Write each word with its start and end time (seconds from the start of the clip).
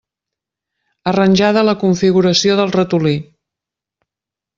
Arranjada 1.11 1.63
la 1.67 1.75
configuració 1.83 2.55
del 2.61 2.73
ratolí. 2.77 3.13